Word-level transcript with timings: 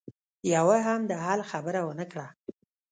يوه 0.53 0.77
هم 0.87 1.01
د 1.09 1.11
حل 1.23 1.41
خبره 1.51 1.79
ونه 1.87 2.05
کړه. 2.11 2.27